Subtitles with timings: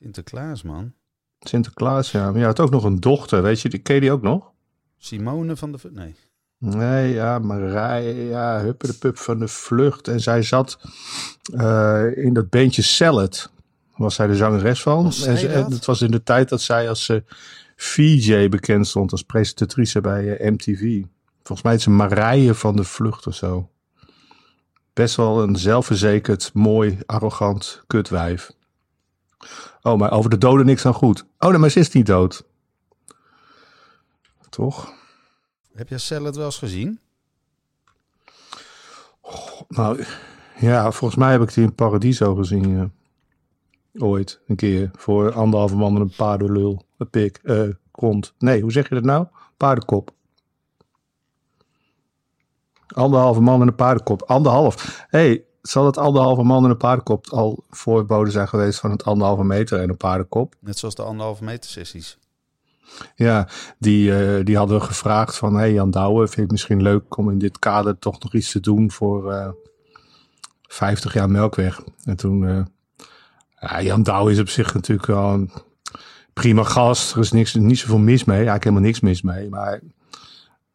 [0.00, 0.92] Sinterklaas, man.
[1.40, 2.30] Sinterklaas, ja.
[2.30, 4.50] Maar je had ook nog een dochter, weet je, die ken je die ook nog?
[4.96, 5.78] Simone van de...
[5.90, 6.14] Nee.
[6.58, 10.08] Nee, ja, Marije, ja, Huppe de Pup van de Vlucht.
[10.08, 10.80] En zij zat
[11.52, 13.50] eh, in dat beentje Salad.
[13.96, 15.12] Was zij de zangeres van.
[15.12, 15.72] Zij en, dat?
[15.72, 17.16] het was in de tijd dat zij als eh,
[17.76, 21.02] VJ bekend stond, als presentatrice bij eh, MTV.
[21.42, 23.70] Volgens mij is ze Marije van de Vlucht of zo.
[24.92, 28.50] Best wel een zelfverzekerd, mooi, arrogant kutwijf.
[29.82, 31.24] Oh, maar over de doden niks dan goed.
[31.38, 32.46] Oh, nee, maar ze is niet dood.
[34.48, 34.92] Toch?
[35.72, 37.00] Heb jij Salad wel eens gezien?
[39.68, 40.04] Nou,
[40.58, 42.68] ja, volgens mij heb ik die in Paradiso gezien.
[42.76, 42.90] ja.
[43.98, 44.90] Ooit, een keer.
[44.92, 46.82] Voor anderhalve man en een paardenlul.
[46.96, 48.34] Een pik, eh, kont.
[48.38, 49.26] Nee, hoe zeg je dat nou?
[49.56, 50.10] Paardenkop.
[52.86, 54.22] Anderhalve man en een paardenkop.
[54.22, 55.06] Anderhalf.
[55.08, 59.04] Hé, hey, zal het anderhalve man en een paardenkop al voorboden zijn geweest van het
[59.04, 60.54] anderhalve meter en een paardenkop?
[60.60, 62.18] Net zoals de anderhalve meter sessies.
[63.14, 63.48] Ja,
[63.78, 65.54] die, eh, die hadden gevraagd van...
[65.54, 68.52] Hey Jan Douwe, vind je het misschien leuk om in dit kader toch nog iets
[68.52, 69.48] te doen voor eh
[70.62, 71.80] 50 jaar Melkweg?
[72.04, 72.46] En toen...
[72.46, 72.64] eh,
[73.60, 75.50] ja, Jan Douwe is op zich natuurlijk wel een
[76.32, 77.12] prima gast.
[77.12, 78.36] Er is niks, niet zoveel mis mee.
[78.36, 79.48] Eigenlijk helemaal niks mis mee.
[79.48, 79.80] Maar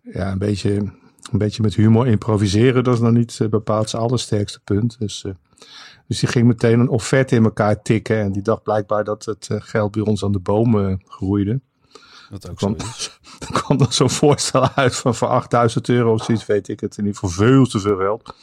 [0.02, 0.92] ja, een beetje,
[1.32, 2.84] een beetje met humor improviseren...
[2.84, 5.00] dat is nog niet eh, bepaald zijn allersterkste punt.
[5.00, 5.24] Dus...
[5.24, 5.32] eh,
[6.08, 8.20] dus die ging meteen een offerte in elkaar tikken.
[8.20, 11.60] En die dacht blijkbaar dat het eh, geld bij ons aan de bomen groeide.
[12.30, 13.20] Wat ook zo kwam, is.
[13.40, 16.98] er kwam dan zo'n voorstel uit van voor 8000 euro of zoiets, weet ik het.
[16.98, 18.36] In ieder geval veel te veel geld.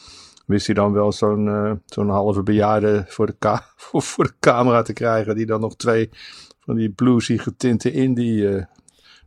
[0.45, 4.81] Wist hij dan wel zo'n zo'n halve bejaarde voor de, ka voor, voor de camera
[4.81, 5.35] te krijgen.
[5.35, 6.09] Die dan nog twee
[6.59, 8.63] van die bluesy getinte indie eh,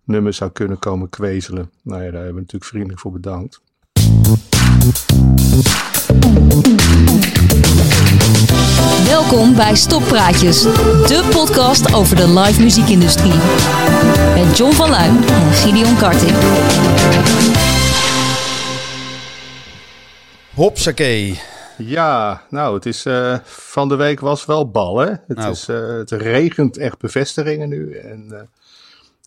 [0.05, 1.71] nummers zou kunnen komen kwezelen.
[1.83, 3.61] Nou ja, daar hebben we natuurlijk vriendelijk voor bedankt.
[9.07, 13.33] Welkom bij Stoppraatjes, de podcast over de live muziekindustrie.
[14.35, 16.33] Met John van Luijn en Gideon Karting.
[20.55, 21.41] Hopsakee.
[21.79, 25.07] Ja, nou, het is eh, van de week was wel bal, hè?
[25.27, 25.51] Het, Nou.
[25.51, 27.93] is, eh, het regent echt bevestigingen nu.
[27.93, 28.41] En eh,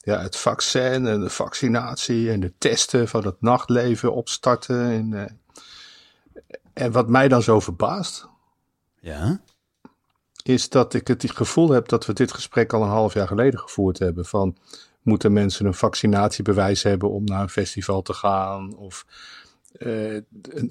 [0.07, 4.81] ja, het vaccin en de vaccinatie en de testen van het nachtleven opstarten.
[4.91, 5.31] En, eh,
[6.73, 8.28] en wat mij dan zo verbaast,
[9.00, 9.41] Ja?
[10.44, 13.59] is dat ik het gevoel heb dat we dit gesprek al een half jaar geleden
[13.59, 14.25] gevoerd hebben.
[14.25, 14.56] Van
[15.01, 18.75] moeten mensen een vaccinatiebewijs hebben om naar een festival te gaan?
[18.75, 19.06] Of
[19.72, 20.24] eh, een,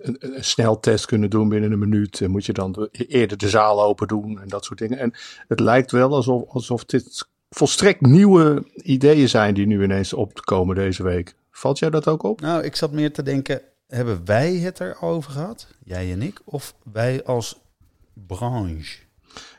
[0.02, 2.20] een, een sneltest kunnen doen binnen een minuut?
[2.20, 4.98] En moet je dan de- eerder de zaal open doen en dat soort dingen?
[4.98, 5.14] En
[5.48, 11.02] het lijkt wel alsof, alsof dit volstrekt nieuwe ideeën zijn die nu ineens opkomen deze
[11.02, 11.34] week.
[11.50, 12.40] Valt jij dat ook op?
[12.40, 15.66] Nou, ik zat meer te denken, hebben wij het erover gehad?
[15.84, 16.40] Jij en ik?
[16.44, 17.60] Of wij als
[18.12, 18.98] branche?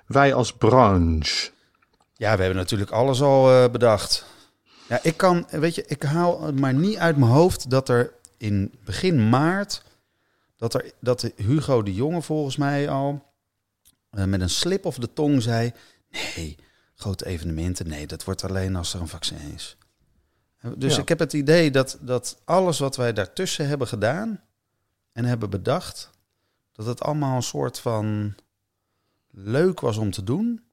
[0.05, 1.49] Wij als branche.
[2.13, 4.25] Ja, we hebben natuurlijk alles al eh, bedacht.
[4.89, 8.13] Ja, ik kan, weet je, ik haal het maar niet uit mijn hoofd dat er
[8.37, 9.83] in begin maart,
[10.57, 13.23] dat, er, dat Hugo de Jonge volgens mij al
[14.09, 15.71] eh, met een slip of de tong zei,
[16.09, 16.57] nee,
[16.97, 19.77] grote evenementen, nee, dat wordt alleen als er een vaccin is.
[20.77, 21.01] Dus Ja.
[21.01, 24.41] ik heb het idee dat, dat alles wat wij daartussen hebben gedaan
[25.11, 26.09] en hebben bedacht,
[26.71, 28.35] dat het allemaal een soort van
[29.31, 30.63] leuk was om te doen.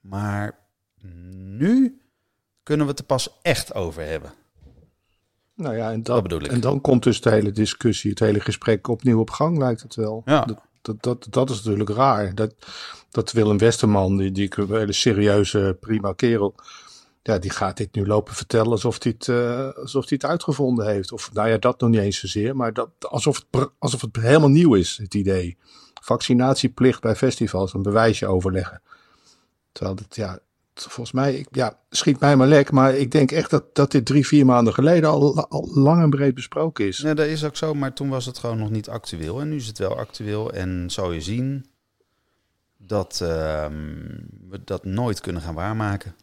[0.00, 0.58] Maar
[1.34, 2.00] nu
[2.62, 4.32] kunnen we het er pas echt over hebben.
[5.54, 6.52] Nou ja, en, Dat dat, bedoel ik.
[6.52, 9.94] en dan komt dus de hele discussie, het hele gesprek opnieuw op gang, lijkt het
[9.94, 10.22] wel.
[10.24, 10.44] Ja.
[10.44, 12.34] Dat, dat, dat, dat is natuurlijk raar.
[12.34, 12.54] Dat,
[13.10, 16.54] dat Willem Westerman, die, die een hele serieuze, prima kerel,
[17.22, 20.86] ja, die gaat dit nu lopen vertellen alsof hij het, eh, alsof hij het uitgevonden
[20.86, 21.12] heeft.
[21.12, 24.48] Of nou ja, dat nog niet eens zozeer, maar dat, alsof, het, alsof het helemaal
[24.48, 25.56] nieuw is, het idee.
[26.02, 28.82] Vaccinatieplicht bij festivals, een bewijsje overleggen.
[29.72, 30.38] Terwijl het, ja,
[30.82, 34.06] volgens mij, ik, ja, schiet mij maar lek, maar ik denk echt dat, dat dit
[34.06, 36.98] drie, vier maanden geleden al, al lang en breed besproken is.
[36.98, 39.40] Ja, dat is ook zo, maar toen was het gewoon nog niet actueel.
[39.40, 40.52] En nu is het wel actueel.
[40.52, 41.66] En zou je zien
[42.76, 43.72] dat ehm,
[44.48, 46.14] we dat nooit kunnen gaan waarmaken.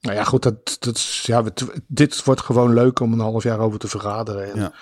[0.00, 1.44] Nou ja, goed, dat, dat ja,
[1.86, 4.52] dit wordt gewoon leuk om een half jaar over te vergaderen.
[4.52, 4.72] En Ja.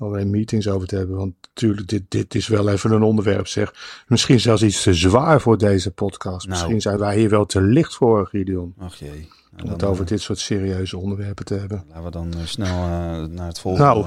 [0.00, 1.16] Allerlei meetings over te hebben.
[1.16, 3.74] Want natuurlijk, dit, dit is wel even een onderwerp, zeg.
[4.06, 6.46] Misschien zelfs iets te zwaar voor deze podcast.
[6.46, 6.48] Nou.
[6.48, 8.74] Misschien zijn wij hier wel te licht voor, Gideon.
[8.78, 9.28] Ach jee.
[9.50, 11.84] Nou, Om het over eh, dit soort serieuze onderwerpen te hebben.
[11.88, 14.06] Laten we dan eh, snel eh, naar het volgende Nou.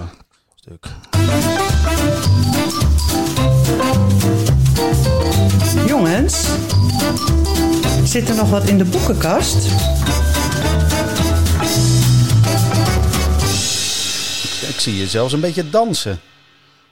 [0.55, 0.85] stuk.
[5.87, 6.49] Jongens,
[8.03, 9.67] zit er nog wat in de boekenkast?
[14.73, 16.19] Ik zie je zelfs een beetje dansen.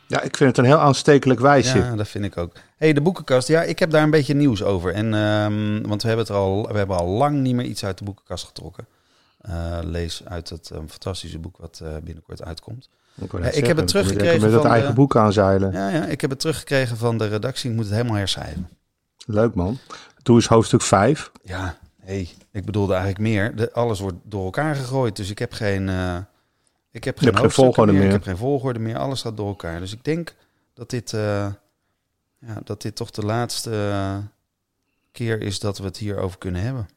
[0.08, 1.78] Ja, ik vind het een heel aanstekelijk wijsje.
[1.78, 2.54] Ja, dat vind ik ook.
[2.78, 3.48] hey, de boekenkast.
[3.48, 4.94] Ja, ik heb daar een beetje nieuws over.
[4.94, 7.98] En, ehm, want we hebben, het al, we hebben al lang niet meer iets uit
[7.98, 8.86] de boekenkast getrokken.
[9.42, 12.90] Eh, lees uit het um, fantastische boek wat uh, binnenkort uitkomt.
[13.22, 15.72] Ik, ik heb het teruggekregen met het eigen de, boek aanzeilen.
[15.72, 17.70] Ja, ja, ik heb het teruggekregen van de redactie.
[17.70, 18.70] Ik moet het helemaal herschrijven.
[19.26, 19.78] Leuk man.
[20.24, 21.32] Doe eens hoofdstuk 5.
[21.44, 23.56] Ja, hey, ik bedoelde eigenlijk meer.
[23.56, 25.16] De, alles wordt door elkaar gegooid.
[25.16, 25.90] Dus ik heb geen...
[26.92, 28.02] Ik heb geen, geen volgorde meer.
[28.02, 28.10] meer.
[28.10, 28.98] Ik heb geen volgorde meer.
[28.98, 29.80] Alles gaat door elkaar.
[29.80, 30.36] Dus ik denk
[30.74, 31.48] dat dit, uh,
[32.38, 34.18] ja, dat dit toch de laatste uh,
[35.12, 36.90] keer is dat we het hierover kunnen hebben.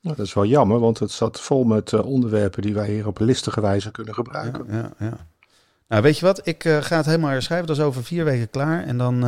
[0.00, 3.06] Nou, dat is wel jammer, want het zat vol met uh, onderwerpen die wij hier
[3.06, 4.66] op listige wijze kunnen gebruiken.
[4.68, 5.26] Ja, ja, ja.
[5.88, 6.46] Nou, weet je wat?
[6.46, 7.66] Ik ga het helemaal herschrijven.
[7.66, 8.84] Dat is over vier weken klaar.
[8.84, 9.24] En dan,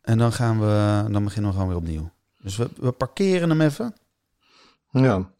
[0.00, 2.10] en dan gaan we, dan beginnen we gewoon weer opnieuw.
[2.40, 3.94] Dus we, we parkeren hem even.
[4.90, 5.30] Ja.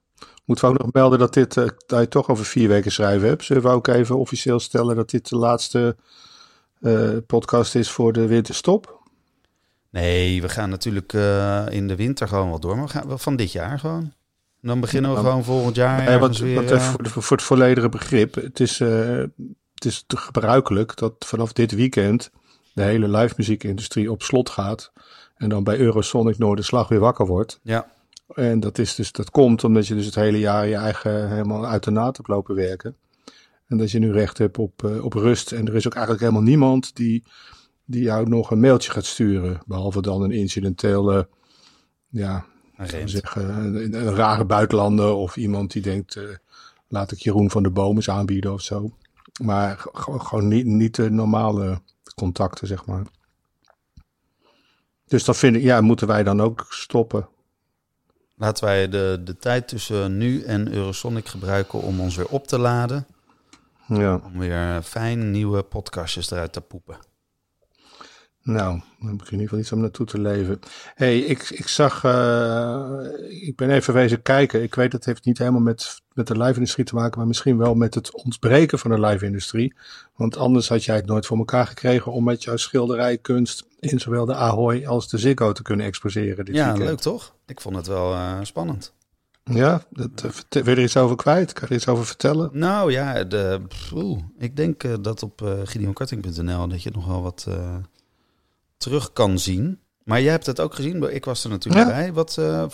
[0.44, 3.28] Moeten we ook nog melden dat, dit, uh, dat je toch over vier weken schrijven
[3.28, 3.44] hebt?
[3.44, 5.96] Zullen we ook even officieel stellen dat dit de laatste
[6.80, 9.02] uh, podcast is voor de winterstop?
[9.90, 12.76] Nee, we gaan natuurlijk uh, in de winter gewoon wat door.
[12.76, 14.12] Maar we gaan van dit jaar gewoon.
[14.60, 16.10] En dan beginnen we gewoon volgend jaar.
[16.10, 18.34] Ja, wat, weer, wat voor, voor, het volledige begrip.
[18.34, 22.30] Het is, het is te gebruikelijk dat vanaf dit weekend
[22.74, 24.92] de hele live muziekindustrie op slot gaat.
[25.36, 27.60] En dan bij Eurosonic Noorderslag weer wakker wordt.
[27.62, 27.86] Ja.
[28.28, 31.66] En dat, is dus, dat komt omdat je dus het hele jaar je eigen helemaal
[31.66, 32.96] uit de naad hebt lopen werken.
[33.66, 35.52] En dat je nu recht hebt op, uh, op rust.
[35.52, 37.24] En er is ook eigenlijk helemaal niemand die,
[37.84, 39.60] die jou nog een mailtje gaat sturen.
[39.66, 41.28] Behalve dan een incidentele,
[42.08, 42.46] ja,
[43.04, 46.22] zeggen, een, een, rare buitenlander of iemand die denkt, uh,
[46.88, 48.90] laat ik Jeroen van de Boom eens aanbieden of zo.
[49.42, 51.80] Maar gewoon niet, niet de normale
[52.14, 53.02] contacten, zeg maar.
[55.06, 57.28] Dus dat vind ik, ja, moeten wij dan ook stoppen.
[58.36, 62.58] Laten wij de, de tijd tussen nu en Eurosonic gebruiken om ons weer op te
[62.58, 63.06] laden.
[63.86, 64.20] Ja.
[64.24, 66.98] Om weer fijn nieuwe podcastjes eruit te poepen.
[68.44, 70.58] Nou, dan heb ik in ieder geval iets om naartoe te leven.
[70.94, 72.98] hey, ik, ik zag, uh,
[73.28, 74.62] ik ben even wezen kijken.
[74.62, 77.74] Ik weet dat heeft niet helemaal met, met de live-industrie te maken, maar misschien wel
[77.74, 79.74] met het ontbreken van de live-industrie.
[80.16, 84.24] Want anders had jij het nooit voor elkaar gekregen om met jouw schilderijkunst in zowel
[84.24, 86.44] de Ahoy als de Ziggo te kunnen exposeren.
[86.44, 86.88] Dit ja, weekend.
[86.88, 87.34] leuk toch?
[87.46, 88.92] Ik vond het wel uh, spannend.
[89.44, 91.52] Ja, dat, uh, wil je er iets over kwijt?
[91.52, 92.50] Kan je er iets over vertellen?
[92.52, 93.60] Nou ja, de,
[94.38, 97.46] ik denk uh, dat op uh, dat je nog wel wat
[98.76, 99.78] terug kan zien.
[100.04, 101.14] Maar jij hebt het ook gezien.
[101.14, 101.92] Ik was er natuurlijk ja.
[101.92, 102.12] bij.
[102.12, 102.64] Wat, uh,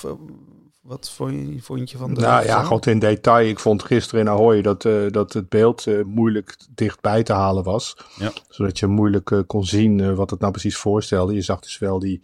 [0.80, 2.20] wat vond je, vond je van de...
[2.20, 3.48] Nou ja, gewoon in detail.
[3.48, 7.64] Ik vond gisteren in Ahoy dat, uh, dat het beeld uh, moeilijk dichtbij te halen
[7.64, 7.96] was.
[8.18, 8.32] Ja.
[8.48, 11.34] Zodat je moeilijk kon zien wat het nou precies voorstelde.
[11.34, 12.22] Je zag dus wel die,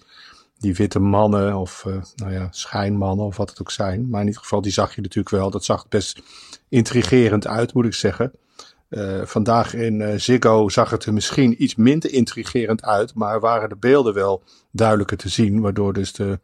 [0.59, 1.85] die witte mannen of
[2.15, 4.09] nou ja, schijnmannen of wat het ook zijn.
[4.09, 5.51] Maar in ieder geval, die zag je natuurlijk wel.
[5.51, 6.23] Dat zag best
[6.69, 8.33] intrigerend uit, moet ik zeggen.
[8.91, 13.69] Uh, vandaag in uh, Ziggo zag het er misschien iets minder intrigerend uit, maar waren
[13.69, 16.41] de beelden wel duidelijker te zien, waardoor dus de,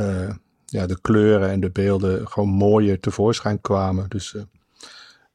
[0.00, 0.30] uh,
[0.66, 4.08] ja, de kleuren en de beelden gewoon mooier tevoorschijn kwamen.
[4.08, 4.34] Dus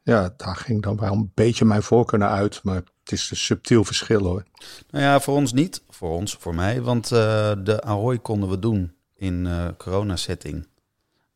[0.03, 3.37] ja, daar ging dan wel een beetje mijn voorkeur naar uit, maar het is een
[3.37, 4.43] subtiel verschil hoor.
[4.89, 8.93] Nou ja, voor ons niet, voor ons, voor mij, want de Ahoy konden we doen
[9.15, 10.67] in corona-setting.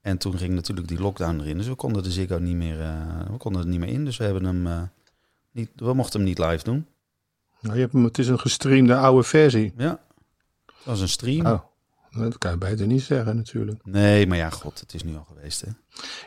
[0.06, 1.58] En toen ging natuurlijk die lockdown erin.
[1.58, 4.06] Dus we konden de Ziggo niet meer, uh, we konden er niet meer in.
[4.06, 4.82] Dus we hebben hem uh,
[5.52, 6.86] niet, we mochten hem niet live doen.
[7.62, 9.74] Nou, je hebt hem, het is een gestreamde oude versie.
[9.78, 10.00] Ja,
[10.66, 11.46] dat was een stream.
[11.46, 11.60] Oh,
[12.12, 13.86] dat kan je beter niet zeggen natuurlijk.
[13.86, 15.72] Nee, maar ja, god, het is nu al geweest hè.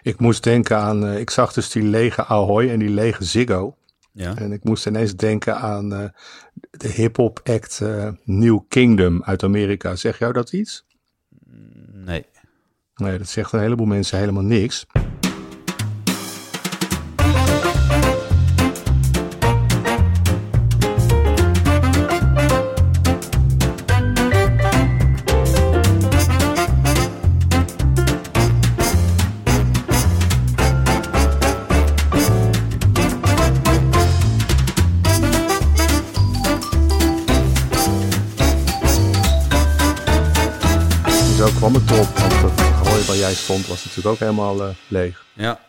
[0.02, 3.76] Ik moest denken aan, uh, ik zag dus die lege Ahoy en die lege Ziggo.
[4.12, 4.36] Ja.
[4.36, 5.88] En ik moest ineens denken aan
[6.70, 7.82] de hip-hop act
[8.24, 9.96] New Kingdom uit Amerika.
[9.96, 10.86] Zeg jou dat iets?
[12.98, 13.18] Nee.
[13.18, 14.86] Dat zegt een heleboel mensen helemaal niks.
[43.48, 45.24] Stond was natuurlijk ook helemaal uh, leeg.
[45.32, 45.60] Ja.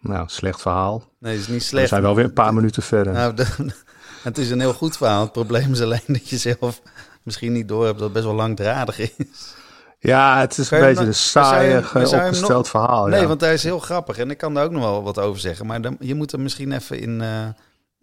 [0.00, 1.04] Nou, slecht verhaal.
[1.18, 1.82] Nee, het is niet slecht.
[1.82, 3.12] We zijn wel weer een paar minuten verder.
[3.12, 3.46] Nou, de,
[4.22, 5.20] het is een heel goed verhaal.
[5.22, 6.82] Het probleem is alleen dat je zelf
[7.22, 9.54] misschien niet door hebt dat het best wel langdradig is.
[9.98, 13.06] Ja, het is een beetje een saaiig opgesteld nog, verhaal.
[13.06, 13.26] Nee, ja.
[13.26, 15.66] want hij is heel grappig en ik kan daar ook nog wel wat over zeggen.
[15.66, 17.48] Maar dan, je moet hem misschien even in, uh,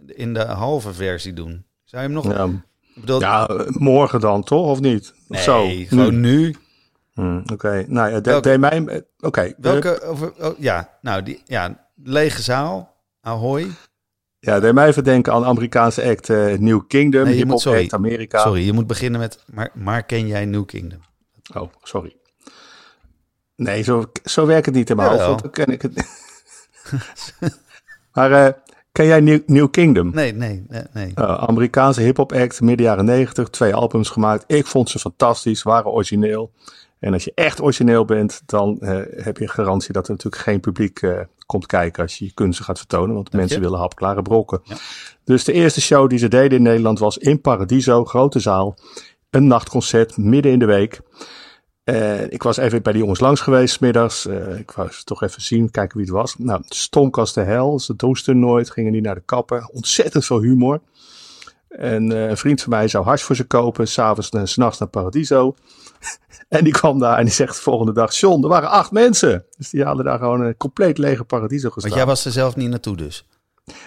[0.06, 1.66] in de halve versie doen.
[1.84, 2.34] Zou je hem nog...
[2.34, 2.50] Ja,
[2.96, 5.14] bedoel, ja morgen dan toch, of niet?
[5.28, 5.68] Of nee, zo?
[5.88, 6.38] gewoon nu.
[6.38, 6.56] nu.
[7.20, 7.86] Hmm, Oké, okay.
[7.88, 8.80] nou ja, de, de mij.
[8.82, 9.04] Oké.
[9.20, 9.54] Okay.
[9.58, 10.02] Welke?
[10.02, 13.68] Over, oh, ja, nou die, ja, lege zaal, Ahoy.
[14.40, 17.60] Ja, deed mij even denken aan de Amerikaanse act eh, New Kingdom, Nee, je moet,
[17.60, 18.42] sorry, act Amerika.
[18.42, 21.00] sorry, je moet beginnen met, maar, maar ken jij New Kingdom?
[21.54, 22.16] Oh, sorry.
[23.56, 25.28] Nee, zo, zo werkt het niet in mijn Jawel.
[25.28, 25.42] hoofd.
[25.42, 26.06] want dan ken ik het.
[28.14, 28.54] maar eh,
[28.92, 30.12] ken jij New, New Kingdom?
[30.14, 30.84] Nee, nee, nee.
[30.94, 31.12] nee.
[31.16, 34.44] Uh, Amerikaanse hip-hop act, midden jaren 90, twee albums gemaakt.
[34.48, 36.52] Ik vond ze fantastisch, waren origineel.
[37.00, 40.60] En als je echt origineel bent, dan eh, heb je garantie dat er natuurlijk geen
[40.60, 43.16] publiek eh, komt kijken als je je kunsten gaat vertonen.
[43.16, 43.64] Want Dank mensen je.
[43.64, 44.62] willen hapklare brokken.
[44.64, 44.76] Ja.
[45.24, 48.78] Dus de eerste show die ze deden in Nederland was in Paradiso, grote zaal.
[49.30, 51.02] Een nachtconcert midden in de week.
[51.84, 54.26] Eh, ik was even bij die jongens langs geweest, middags.
[54.58, 56.36] Ik wou ze toch even zien, kijken wie het was.
[56.38, 57.80] Nou, het stonk als de hel.
[57.80, 59.70] Ze douchten nooit, gingen niet naar de kapper.
[59.74, 60.82] Ontzettend veel humor.
[61.70, 64.90] En eh, een vriend van mij zou hash voor ze kopen, s'avonds en s'nachts naar
[64.90, 65.56] Paradiso.
[66.50, 69.46] en die kwam daar en die zegt de volgende dag, John, er waren acht mensen.
[69.58, 71.92] Dus die hadden daar gewoon een compleet lege Paradiso gestaan.
[71.92, 73.26] Want jij was er zelf niet naartoe dus.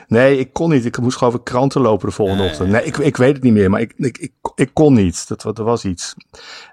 [0.07, 0.85] Nee, ik kon niet.
[0.85, 2.51] Ik moest gewoon even kranten lopen de volgende Nee.
[2.51, 2.71] ochtend.
[2.71, 5.29] Nee, ik, ik weet het niet meer, maar ik, ik, ik, ik kon niet.
[5.29, 6.15] Dat, er was iets.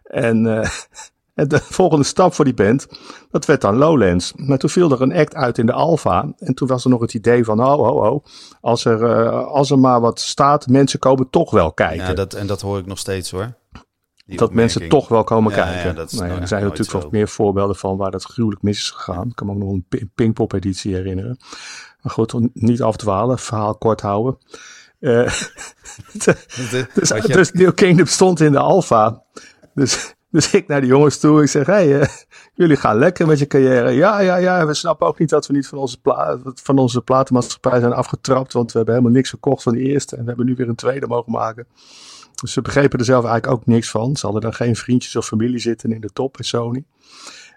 [0.04, 0.70] En, eh,
[1.39, 2.88] en de volgende stap voor die band,
[3.31, 4.34] dat werd dan Lowlands.
[4.36, 6.34] Maar toen viel er een act uit in de Alpha.
[6.38, 8.25] En toen was er nog het idee van, oh, oh, oh.
[8.62, 12.05] Als er, eh, als er maar wat staat, mensen komen toch wel kijken.
[12.08, 13.58] Ja, dat, en dat hoor ik nog steeds hoor.
[14.25, 15.88] Die dat mensen toch wel komen Ja, kijken.
[15.89, 18.24] ja, dat is Nou ja, nooit- er zijn natuurlijk wel meer voorbeelden van waar dat
[18.24, 19.27] gruwelijk mis is gegaan.
[19.27, 21.38] Ik kan me ook nog een pi- Pinkpop-editie herinneren.
[22.01, 24.38] Maar goed, niet afdwalen, verhaal kort houden.
[25.00, 25.10] Eh,
[26.25, 29.24] De- dus, je- dus New Kingdom stond in de Alpha.
[29.74, 31.41] Dus, dus ik naar de jongens toe.
[31.41, 32.07] Ik zeg, hey, eh,
[32.53, 33.89] jullie gaan lekker met je carrière.
[33.91, 34.65] Ja, ja, ja.
[34.65, 35.98] We snappen ook niet dat we niet van onze,
[36.53, 38.53] van onze platenmaatschappij zijn afgetrapt.
[38.53, 40.15] Want we hebben helemaal niks verkocht van die eerste.
[40.15, 41.67] En we hebben nu weer een tweede mogen maken.
[42.41, 44.15] Dus ze begrepen er zelf eigenlijk ook niks van.
[44.15, 46.83] Ze hadden dan geen vriendjes of familie zitten in de top bij Sony.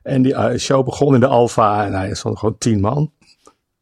[0.03, 1.85] En die eh, show begon in de Alpha.
[1.85, 3.13] En hij stond gewoon tien man.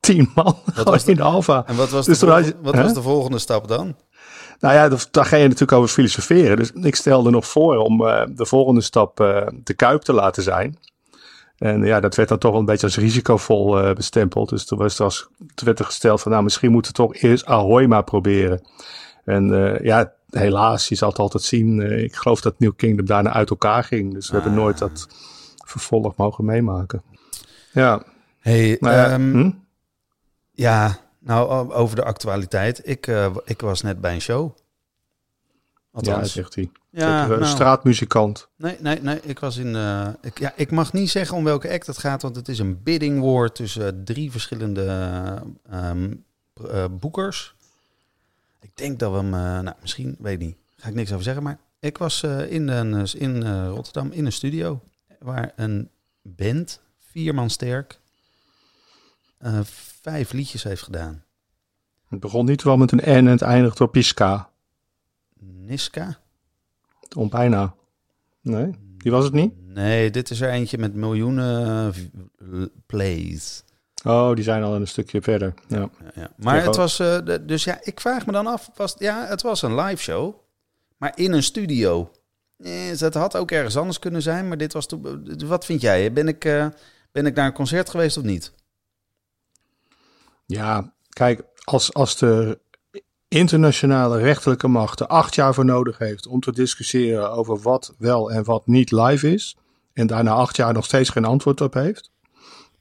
[0.00, 1.66] Tien man gewoon was de- in de Alpha.
[1.66, 3.96] En wat was, Dus de, volgende, je- wat was de volgende stap dan?
[4.60, 6.56] Nou ja, daar ga je natuurlijk over filosoferen.
[6.56, 10.42] Dus ik stelde nog voor om eh, de volgende stap eh, de Kuip te laten
[10.42, 10.78] zijn.
[11.58, 14.48] En ja, dat werd dan toch wel een beetje als risicovol eh, bestempeld.
[14.48, 17.14] Dus toen, was er als, toen werd er gesteld van, nou, misschien moeten we toch
[17.14, 18.68] eerst Ahoy maar proberen.
[19.24, 21.80] En ja, helaas, je zal het altijd zien.
[22.02, 24.14] ik geloof dat New Kingdom daarna uit elkaar ging.
[24.14, 25.08] Dus we hebben nooit dat
[25.66, 27.02] vervolg mogen meemaken.
[27.72, 28.02] Ja,
[28.40, 29.50] Hey, maar ja, ehm, hm?
[30.52, 32.88] ja, nou over de actualiteit.
[32.88, 34.56] Ik, eh, ik was net bij een show.
[34.56, 34.60] ja
[35.92, 36.70] Althans, zegt hij.
[36.90, 38.48] ja, Een nou, straatmuzikant.
[38.56, 39.20] nee, nee, nee.
[39.22, 39.76] Ik was in.
[39.76, 42.58] eh, ik, ja, ik mag niet zeggen om welke act het gaat, want het is
[42.58, 44.84] een bidding war tussen drie verschillende
[45.70, 46.14] ehm,
[46.70, 47.54] eh, boekers.
[48.60, 51.42] Ik denk dat we hem, eh, nou, misschien weet niet, ga ik niks over zeggen,
[51.42, 54.80] maar ik was eh, in, een, in eh, Rotterdam in een studio
[55.18, 55.90] waar een
[56.22, 57.99] band, vier man sterk,
[59.40, 59.60] eh,
[60.02, 61.24] vijf liedjes heeft gedaan.
[62.08, 64.50] Het begon niet wel met een N en het eindigt op Pisca.
[65.38, 66.18] Niska?
[67.16, 67.74] Om bijna.
[68.40, 69.52] Nee, die was het niet?
[69.66, 71.92] Nee, dit is er eentje met miljoenen
[72.38, 73.64] eh, plays.
[74.04, 75.54] Oh, die zijn al een stukje verder.
[75.68, 75.78] Ja.
[75.78, 76.30] Ja, ja.
[76.36, 79.62] Maar het was, eh, dus ja, ik vraag me dan af, was, ja, het was
[79.62, 80.34] een live show,
[80.96, 82.10] maar in een studio.
[82.58, 85.28] Eh, dus dat had ook ergens anders kunnen zijn, maar dit was toen.
[85.46, 86.12] Wat vind jij?
[86.12, 86.40] Ben ik,
[87.12, 88.52] ben ik naar een concert geweest of niet?
[90.50, 92.58] Ja, kijk, als, als de
[93.28, 98.30] internationale rechterlijke macht er acht jaar voor nodig heeft om te discussiëren over wat wel
[98.30, 99.56] en wat niet live is,
[99.92, 102.10] en daarna acht jaar nog steeds geen antwoord op heeft,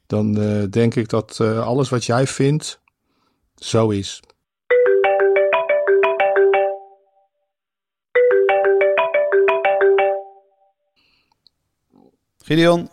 [0.05, 2.81] dan eh, denk ik dat eh, alles wat jij vindt
[3.55, 4.19] zo is.
[12.37, 12.89] Gideon?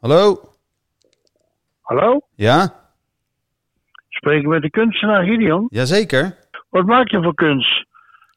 [0.00, 0.51] Hallo?
[1.82, 2.20] Hallo?
[2.34, 2.74] Ja?
[4.08, 5.66] Spreken met de kunstenaar Gideon?
[5.68, 6.36] Jazeker.
[6.70, 7.84] Wat maak je voor kunst?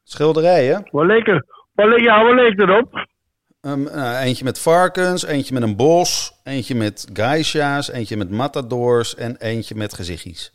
[0.04, 0.88] Schilderijen.
[0.90, 3.06] Wat leek er, wat leek, ja, wat leek erop?
[3.60, 9.36] Nou, eentje met varkens, eentje met een bos, eentje met geisha's, eentje met matadors en
[9.36, 10.54] eentje met gezichtjes.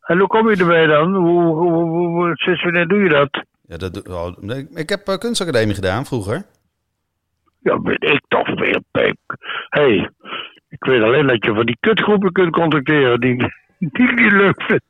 [0.00, 1.14] En hoe kom je erbij dan?
[1.14, 3.44] Hoe, hoe, hoe, hoe- sinds wanneer doe je dat?
[3.66, 4.32] Ja, dat, oh,
[4.74, 6.46] ik- heb eh, kunstacademie gedaan vroeger.
[7.60, 9.16] Ja, weet ik toch weer, Pep.
[9.68, 10.10] Hé, hey,
[10.74, 13.36] ik weet alleen dat je van die kutgroepen kunt contacteren die,
[13.78, 14.82] die ik niet leuk vind.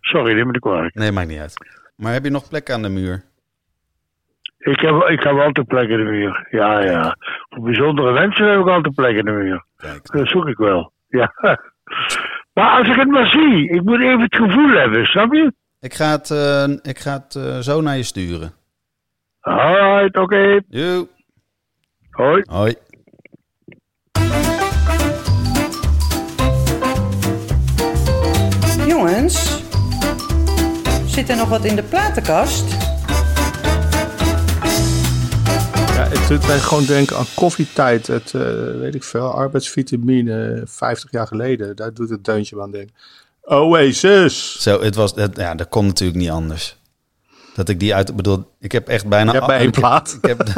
[0.00, 0.94] Sorry, neem me niet kwalijk.
[0.94, 1.54] Nee, maakt niet uit.
[1.96, 3.22] Maar heb je nog plek aan de muur?
[4.58, 6.46] Ik heb, ik heb altijd plek in de muur.
[6.50, 7.16] Ja, ja.
[7.48, 9.64] Voor bijzondere mensen heb ik altijd plek in de muur.
[9.76, 10.12] Kijk.
[10.12, 10.92] Dat zoek ik wel.
[11.08, 11.32] Ja.
[12.54, 15.52] Maar als ik het maar zie, ik moet even het gevoel hebben, snap je?
[15.80, 18.52] Ik ga het, eh, ik ga het eh, zo naar je sturen.
[19.40, 20.60] Alright, oké.
[20.68, 21.08] Joe.
[22.10, 22.74] Hoi.
[29.00, 29.62] Jongens,
[31.06, 32.64] zit er nog wat in de platenkast?
[35.94, 38.06] Ja, het doet mij gewoon denken aan koffietijd.
[38.06, 38.40] Het, eh,
[38.78, 41.76] weet ik veel, arbeidsvitamine, 50 jaar geleden.
[41.76, 42.94] Daar doet het deuntje aan denken.
[43.42, 44.62] Oasis!
[44.62, 46.76] Zo, het was, het, ja, dat kon natuurlijk niet anders.
[47.54, 49.32] Dat ik die uit, ik bedoel, ik heb echt bijna...
[49.32, 50.18] Je hebt maar één ik heb- plaat.
[50.22, 50.48] Ik heb,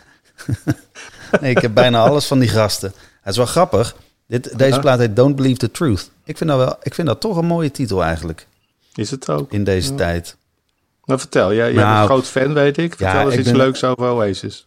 [1.40, 2.92] nee, ik heb bijna alles van die gasten.
[3.20, 3.96] Het is wel grappig.
[4.26, 6.10] Dit, deze plaat heet Don't Believe the Truth.
[6.24, 8.46] Ik vind dat, wel, ik vind dat toch een mooie titel eigenlijk,
[8.94, 9.52] Is het ook?
[9.52, 10.36] in deze tijd.
[11.04, 12.90] Maar vertel, jij, jij bent Nou, een groot fan, weet ik.
[12.96, 14.66] Vertel ja, eens ik iets ben- leuks over Oasis.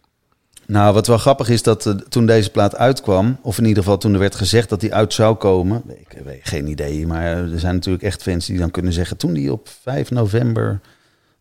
[0.66, 3.98] Nou, wat wel grappig is dat eh, toen deze plaat uitkwam, of in ieder geval
[3.98, 7.22] toen er werd gezegd dat die uit zou komen, ik ik weet geen idee, maar
[7.24, 10.80] er zijn natuurlijk echt fans die dan kunnen zeggen, toen die op 5 november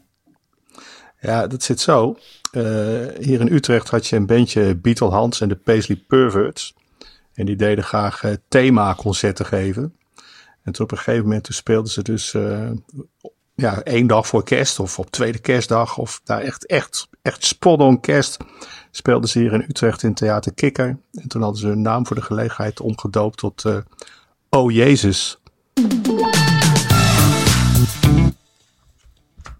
[1.23, 2.17] Ja, dat zit zo.
[2.51, 2.63] Eh,
[3.19, 6.75] hier in Utrecht had je een bandje Beatle Hans en de Paisley Perverts.
[7.33, 9.95] En die deden graag eh, themaconcerten geven.
[10.63, 12.69] En toen op een gegeven moment speelden ze dus eh,
[13.55, 15.97] ja, één dag voor kerst of op tweede kerstdag.
[15.97, 18.37] Of daar echt, echt, echt spot on kerst
[18.91, 20.97] speelden ze hier in Utrecht in Theater Kikker.
[21.11, 23.77] En toen hadden ze hun naam voor de gelegenheid omgedoopt tot eh
[24.49, 25.39] Oh Jezus.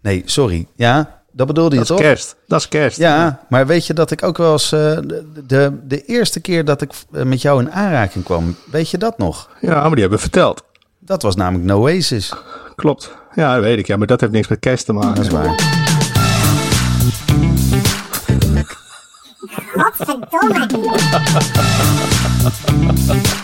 [0.02, 0.68] Nee, sorry.
[0.76, 2.06] Ja, dat bedoelde je Dat is toch?
[2.06, 2.36] kerst.
[2.48, 2.98] Dat is kerst.
[2.98, 4.72] Ja, maar weet je dat ik ook wel eens...
[4.72, 8.90] eh, de, de, de eerste keer dat ik eh, met jou in aanraking kwam, weet
[8.90, 9.50] je dat nog?
[9.62, 10.64] ja, maar die hebben we verteld.
[11.00, 12.34] Dat was namelijk Noasis.
[12.76, 13.12] Klopt.
[13.36, 13.88] Ja, dat weet ik.
[13.88, 15.16] Ja, maar dat heeft niks met kerst te maken.
[15.16, 15.56] Dat is waar.
[23.06, 23.43] Dank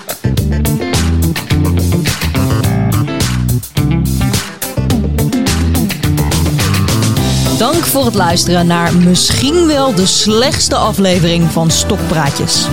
[7.89, 12.67] voor het luisteren naar misschien wel de slechtste aflevering van Stokpraatjes.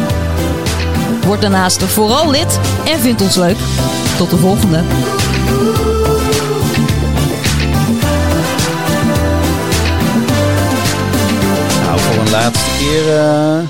[1.25, 3.57] Word daarnaast vooral lid en vind ons leuk.
[4.17, 4.83] Tot de volgende.
[11.83, 13.69] Nou, voor een laatste keer eh,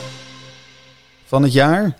[1.25, 1.99] van het jaar.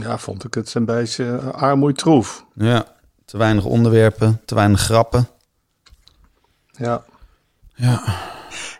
[0.00, 2.44] Ja, vond ik het een beetje armoeitroef.
[2.54, 2.84] Ja,
[3.24, 5.28] te weinig onderwerpen, te weinig grappen.
[6.70, 7.02] Ja.
[7.74, 8.02] Ja.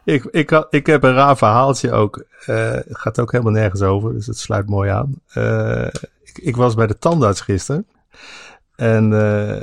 [0.05, 2.25] Ik, ik, ik heb een raar verhaaltje ook.
[2.45, 5.15] Het gaat ook helemaal nergens over, dus het sluit mooi aan.
[5.29, 5.87] Eh,
[6.23, 7.87] ik, ik was bij de tandarts gisteren.
[8.77, 9.57] En eh,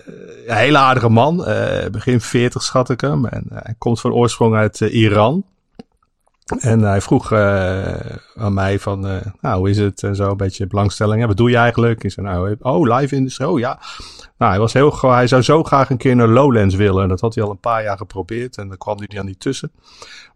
[0.47, 1.37] een hele aardige man,
[1.91, 3.25] begin 40 schat ik hem.
[3.25, 5.43] En hij komt van oorsprong uit Iran.
[6.59, 8.99] En hij vroeg aan mij van,
[9.41, 10.03] nou, hoe is het?
[10.03, 11.25] En zo, een beetje belangstelling.
[11.25, 12.03] Wat doe je eigenlijk?
[12.03, 13.49] Ik zei, nou, oh, live industrie.
[13.49, 13.79] Oh, ja.
[14.39, 17.04] Nou, hij was heel, hij zou zo graag een keer naar Lowlands willen.
[17.04, 18.58] En dat had hij al een paar jaar geprobeerd.
[18.58, 19.71] En daar kwam hij dan niet tussen.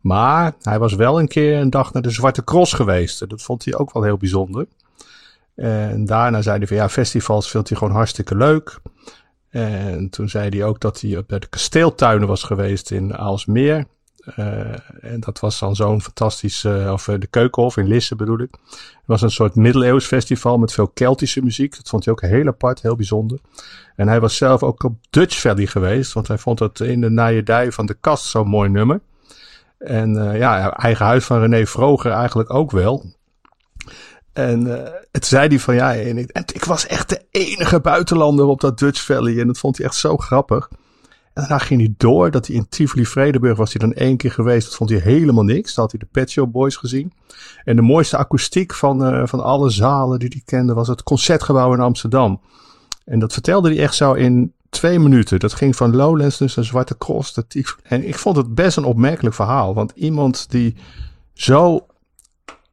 [0.02, 3.30] Maar hij was wel een keer een dag naar de Zwarte Cross geweest.
[3.30, 4.68] Dat vond hij ook wel heel bijzonder.
[5.56, 8.80] En daarna zei hij van, ja, festivals vindt hij gewoon hartstikke leuk.
[9.50, 13.86] En toen zei hij ook dat hij op de kasteeltuinen was geweest in Aalsmeer.
[14.25, 18.39] Eh, en dat was dan zo'n fantastisch, eh, of eh, de Keukenhof in Lisse bedoel
[18.39, 18.55] ik.
[18.69, 21.75] Het was een soort middeleeuws festival met veel Keltische muziek.
[21.75, 23.39] Dat vond hij ook heel apart, heel bijzonder.
[23.95, 27.09] En hij was zelf ook op Dutch Valley geweest, want hij vond het in de
[27.09, 28.99] Nijedij van de Kast zo'n mooi nummer.
[29.77, 33.05] En ja, eigen huis van René Vroger eigenlijk ook wel.
[34.33, 34.65] En
[35.12, 38.62] het zei hij van ja, en ik, en ik was echt de enige buitenlander op
[38.62, 39.39] dat Dutch Valley.
[39.39, 40.69] En dat vond hij echt zo grappig.
[41.34, 44.32] En daarna ging hij door dat hij in Tivoli Vredeburg was hij dan één keer
[44.32, 44.65] geweest.
[44.65, 45.74] Dat vond hij helemaal niks.
[45.74, 47.13] Dat had hij de Pet Shop Boys gezien.
[47.63, 51.74] En de mooiste akoestiek van, eh, van alle zalen die hij kende was het Concertgebouw
[51.74, 52.41] in Amsterdam.
[53.06, 55.39] En dat vertelde hij echt zo in twee minuten.
[55.39, 57.38] Dat ging van Lowlands dus naar Zwarte Cross.
[57.84, 59.74] En ik vond het best een opmerkelijk verhaal.
[59.74, 60.76] Want iemand die
[61.34, 61.86] zo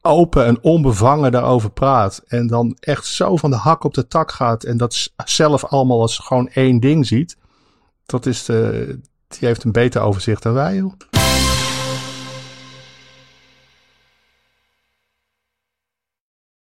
[0.03, 2.23] open en onbevangen daarover praat.
[2.27, 4.64] En dan echt zo van de hak op de tak gaat.
[4.64, 7.37] En dat zelf allemaal als gewoon één ding ziet.
[8.11, 10.92] Dat is de, die heeft een beter overzicht dan wij, joh.